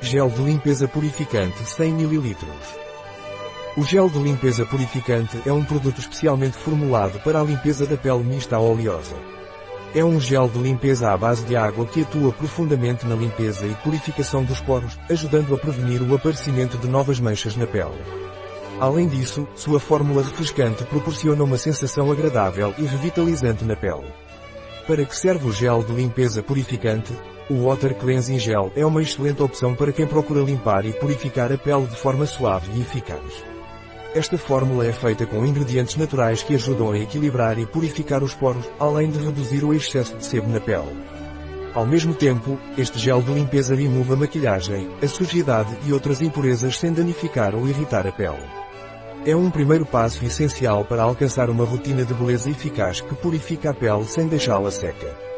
Gel 0.00 0.28
de 0.28 0.42
limpeza 0.42 0.86
purificante 0.86 1.64
100 1.64 2.02
ml. 2.02 2.36
O 3.76 3.82
gel 3.82 4.10
de 4.10 4.18
limpeza 4.18 4.66
purificante 4.66 5.40
é 5.46 5.52
um 5.52 5.64
produto 5.64 5.98
especialmente 5.98 6.56
formulado 6.56 7.18
para 7.20 7.40
a 7.40 7.42
limpeza 7.42 7.86
da 7.86 7.96
pele 7.96 8.22
mista 8.22 8.58
oleosa. 8.58 9.16
É 9.94 10.04
um 10.04 10.20
gel 10.20 10.48
de 10.48 10.58
limpeza 10.58 11.10
à 11.10 11.16
base 11.16 11.44
de 11.46 11.56
água 11.56 11.86
que 11.86 12.02
atua 12.02 12.30
profundamente 12.30 13.06
na 13.06 13.14
limpeza 13.14 13.66
e 13.66 13.74
purificação 13.76 14.44
dos 14.44 14.60
poros, 14.60 14.98
ajudando 15.08 15.54
a 15.54 15.58
prevenir 15.58 16.02
o 16.02 16.14
aparecimento 16.14 16.76
de 16.76 16.86
novas 16.86 17.18
manchas 17.18 17.56
na 17.56 17.66
pele. 17.66 17.98
Além 18.78 19.08
disso, 19.08 19.48
sua 19.56 19.80
fórmula 19.80 20.22
refrescante 20.22 20.84
proporciona 20.84 21.42
uma 21.42 21.56
sensação 21.56 22.12
agradável 22.12 22.74
e 22.76 22.84
revitalizante 22.84 23.64
na 23.64 23.74
pele. 23.74 24.12
Para 24.86 25.04
que 25.06 25.16
serve 25.16 25.48
o 25.48 25.52
gel 25.52 25.82
de 25.82 25.92
limpeza 25.92 26.42
purificante? 26.42 27.14
O 27.48 27.62
Water 27.62 27.94
Cleansing 27.94 28.40
Gel 28.40 28.72
é 28.74 28.84
uma 28.84 29.00
excelente 29.00 29.40
opção 29.40 29.72
para 29.72 29.92
quem 29.92 30.04
procura 30.04 30.40
limpar 30.40 30.84
e 30.84 30.92
purificar 30.92 31.52
a 31.52 31.56
pele 31.56 31.86
de 31.86 31.94
forma 31.94 32.26
suave 32.26 32.68
e 32.74 32.80
eficaz. 32.80 33.20
Esta 34.16 34.36
fórmula 34.36 34.84
é 34.84 34.92
feita 34.92 35.24
com 35.24 35.46
ingredientes 35.46 35.94
naturais 35.94 36.42
que 36.42 36.56
ajudam 36.56 36.90
a 36.90 36.98
equilibrar 36.98 37.56
e 37.56 37.64
purificar 37.64 38.24
os 38.24 38.34
poros, 38.34 38.68
além 38.80 39.12
de 39.12 39.24
reduzir 39.24 39.62
o 39.62 39.72
excesso 39.72 40.16
de 40.16 40.24
sebo 40.24 40.48
na 40.48 40.58
pele. 40.58 40.90
Ao 41.72 41.86
mesmo 41.86 42.14
tempo, 42.14 42.58
este 42.76 42.98
gel 42.98 43.22
de 43.22 43.32
limpeza 43.32 43.76
remove 43.76 44.14
a 44.14 44.16
maquilhagem, 44.16 44.88
a 45.00 45.06
sujidade 45.06 45.72
e 45.86 45.92
outras 45.92 46.20
impurezas 46.20 46.76
sem 46.76 46.92
danificar 46.92 47.54
ou 47.54 47.68
irritar 47.68 48.08
a 48.08 48.10
pele. 48.12 48.42
É 49.24 49.36
um 49.36 49.52
primeiro 49.52 49.86
passo 49.86 50.24
essencial 50.24 50.84
para 50.84 51.04
alcançar 51.04 51.48
uma 51.48 51.64
rotina 51.64 52.04
de 52.04 52.12
beleza 52.12 52.50
eficaz 52.50 53.00
que 53.00 53.14
purifica 53.14 53.70
a 53.70 53.74
pele 53.74 54.04
sem 54.04 54.26
deixá-la 54.26 54.72
seca. 54.72 55.35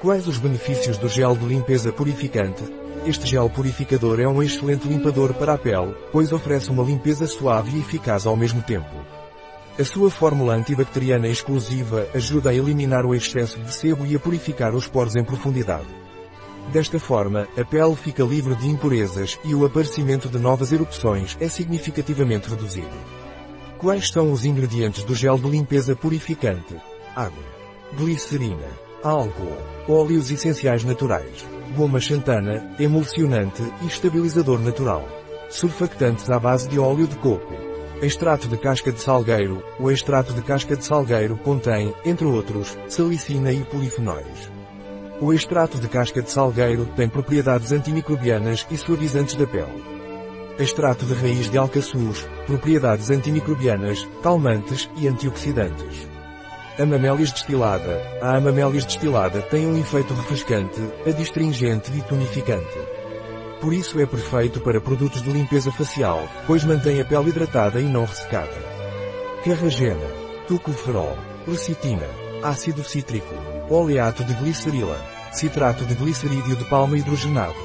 Quais 0.00 0.26
os 0.26 0.36
benefícios 0.36 0.98
do 0.98 1.08
gel 1.08 1.34
de 1.34 1.46
limpeza 1.46 1.90
purificante? 1.90 2.62
Este 3.06 3.26
gel 3.26 3.48
purificador 3.48 4.20
é 4.20 4.28
um 4.28 4.42
excelente 4.42 4.86
limpador 4.86 5.32
para 5.32 5.54
a 5.54 5.58
pele, 5.58 5.94
pois 6.12 6.32
oferece 6.32 6.70
uma 6.70 6.82
limpeza 6.82 7.26
suave 7.26 7.74
e 7.74 7.80
eficaz 7.80 8.26
ao 8.26 8.36
mesmo 8.36 8.60
tempo. 8.60 8.94
A 9.78 9.84
sua 9.84 10.10
fórmula 10.10 10.54
antibacteriana 10.54 11.28
exclusiva 11.28 12.06
ajuda 12.14 12.50
a 12.50 12.54
eliminar 12.54 13.06
o 13.06 13.14
excesso 13.14 13.58
de 13.58 13.72
sebo 13.72 14.04
e 14.04 14.14
a 14.14 14.18
purificar 14.18 14.74
os 14.74 14.86
poros 14.86 15.16
em 15.16 15.24
profundidade. 15.24 15.88
Desta 16.70 17.00
forma, 17.00 17.48
a 17.56 17.64
pele 17.64 17.96
fica 17.96 18.22
livre 18.22 18.54
de 18.54 18.68
impurezas 18.68 19.38
e 19.44 19.54
o 19.54 19.64
aparecimento 19.64 20.28
de 20.28 20.38
novas 20.38 20.72
erupções 20.72 21.38
é 21.40 21.48
significativamente 21.48 22.50
reduzido. 22.50 22.96
Quais 23.78 24.10
são 24.10 24.30
os 24.30 24.44
ingredientes 24.44 25.04
do 25.04 25.14
gel 25.14 25.38
de 25.38 25.48
limpeza 25.48 25.96
purificante? 25.96 26.76
Água, 27.14 27.44
glicerina, 27.96 28.85
álcool, 29.02 29.56
óleos 29.88 30.30
essenciais 30.30 30.84
naturais, 30.84 31.46
goma 31.76 32.00
xantana, 32.00 32.74
emulsionante 32.78 33.62
e 33.82 33.86
estabilizador 33.86 34.58
natural. 34.58 35.06
Surfactantes 35.48 36.28
à 36.30 36.38
base 36.38 36.68
de 36.68 36.78
óleo 36.78 37.06
de 37.06 37.16
coco. 37.16 37.54
Extrato 38.02 38.48
de 38.48 38.56
casca 38.58 38.92
de 38.92 39.00
salgueiro. 39.00 39.62
O 39.78 39.90
extrato 39.90 40.32
de 40.32 40.42
casca 40.42 40.76
de 40.76 40.84
salgueiro 40.84 41.36
contém, 41.36 41.94
entre 42.04 42.26
outros, 42.26 42.76
salicina 42.88 43.52
e 43.52 43.64
polifenóis. 43.64 44.50
O 45.20 45.32
extrato 45.32 45.78
de 45.78 45.88
casca 45.88 46.20
de 46.20 46.30
salgueiro 46.30 46.86
tem 46.96 47.08
propriedades 47.08 47.72
antimicrobianas 47.72 48.66
e 48.70 48.76
suavizantes 48.76 49.34
da 49.34 49.46
pele. 49.46 49.82
Extrato 50.58 51.06
de 51.06 51.14
raiz 51.14 51.50
de 51.50 51.58
alcaçuz, 51.58 52.26
propriedades 52.46 53.10
antimicrobianas, 53.10 54.06
calmantes 54.22 54.90
e 54.96 55.06
antioxidantes. 55.06 56.15
Amamélis 56.78 57.32
destilada. 57.32 58.02
A 58.20 58.36
amamélis 58.36 58.84
destilada 58.84 59.40
tem 59.40 59.66
um 59.66 59.78
efeito 59.78 60.12
refrescante, 60.12 60.78
adstringente 61.06 61.90
e 61.96 62.02
tonificante. 62.02 62.78
Por 63.62 63.72
isso 63.72 63.98
é 63.98 64.04
perfeito 64.04 64.60
para 64.60 64.78
produtos 64.78 65.22
de 65.22 65.30
limpeza 65.30 65.72
facial, 65.72 66.28
pois 66.46 66.64
mantém 66.64 67.00
a 67.00 67.04
pele 67.06 67.30
hidratada 67.30 67.80
e 67.80 67.84
não 67.84 68.04
ressecada. 68.04 68.52
Carragena. 69.42 70.06
Tucoferol. 70.46 71.16
Lecitina. 71.48 72.06
Ácido 72.42 72.84
cítrico. 72.84 73.34
Oleato 73.70 74.22
de 74.22 74.34
glicerila. 74.34 75.00
Citrato 75.32 75.82
de 75.86 75.94
glicerídeo 75.94 76.56
de 76.56 76.64
palma 76.68 76.98
hidrogenado. 76.98 77.56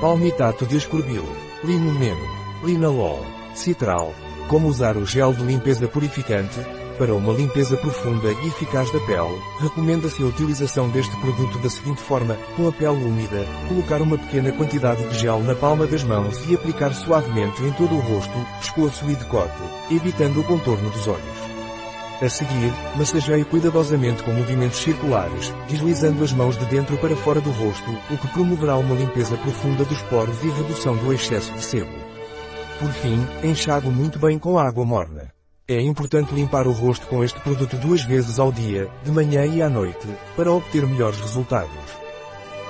Palmitato 0.00 0.66
de 0.66 0.76
ascorbilo. 0.76 1.30
Limomeno. 1.62 2.26
Linalol. 2.64 3.24
Citral. 3.54 4.12
Como 4.48 4.66
usar 4.66 4.96
o 4.96 5.06
gel 5.06 5.32
de 5.32 5.44
limpeza 5.44 5.86
purificante? 5.86 6.58
Para 6.98 7.14
uma 7.14 7.34
limpeza 7.34 7.76
profunda 7.76 8.32
e 8.32 8.48
eficaz 8.48 8.90
da 8.90 8.98
pele, 9.00 9.38
recomenda-se 9.60 10.22
a 10.22 10.26
utilização 10.26 10.88
deste 10.88 11.14
produto 11.20 11.58
da 11.58 11.68
seguinte 11.68 12.00
forma, 12.00 12.38
com 12.56 12.66
a 12.66 12.72
pele 12.72 13.04
úmida, 13.04 13.44
colocar 13.68 14.00
uma 14.00 14.16
pequena 14.16 14.50
quantidade 14.52 15.06
de 15.08 15.18
gel 15.18 15.40
na 15.40 15.54
palma 15.54 15.86
das 15.86 16.02
mãos 16.02 16.48
e 16.48 16.54
aplicar 16.54 16.94
suavemente 16.94 17.62
em 17.62 17.70
todo 17.72 17.94
o 17.94 18.00
rosto, 18.00 18.32
pescoço 18.60 19.10
e 19.10 19.14
decote, 19.14 19.62
evitando 19.90 20.40
o 20.40 20.44
contorno 20.44 20.88
dos 20.88 21.06
olhos. 21.06 21.46
A 22.22 22.30
seguir, 22.30 22.72
massageie 22.96 23.44
cuidadosamente 23.44 24.22
com 24.22 24.32
movimentos 24.32 24.78
circulares, 24.78 25.52
deslizando 25.68 26.24
as 26.24 26.32
mãos 26.32 26.56
de 26.56 26.64
dentro 26.64 26.96
para 26.96 27.14
fora 27.14 27.42
do 27.42 27.50
rosto, 27.50 27.90
o 28.10 28.16
que 28.16 28.28
promoverá 28.28 28.74
uma 28.78 28.94
limpeza 28.94 29.36
profunda 29.36 29.84
dos 29.84 30.00
poros 30.04 30.42
e 30.42 30.48
redução 30.48 30.96
do 30.96 31.12
excesso 31.12 31.52
de 31.52 31.62
sebo. 31.62 31.92
Por 32.78 32.90
fim, 32.90 33.18
enxague 33.44 33.88
muito 33.90 34.18
bem 34.18 34.38
com 34.38 34.58
água 34.58 34.86
morna. 34.86 35.35
É 35.68 35.80
importante 35.80 36.32
limpar 36.32 36.68
o 36.68 36.70
rosto 36.70 37.08
com 37.08 37.24
este 37.24 37.40
produto 37.40 37.76
duas 37.78 38.04
vezes 38.04 38.38
ao 38.38 38.52
dia, 38.52 38.88
de 39.02 39.10
manhã 39.10 39.44
e 39.44 39.60
à 39.60 39.68
noite, 39.68 40.06
para 40.36 40.52
obter 40.52 40.86
melhores 40.86 41.18
resultados. 41.18 41.68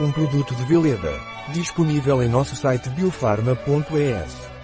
Um 0.01 0.11
produto 0.11 0.55
de 0.55 0.65
Veleda, 0.65 1.13
disponível 1.53 2.23
em 2.23 2.29
nosso 2.31 2.57
site 2.57 2.89
biofarma.es. 2.89 4.56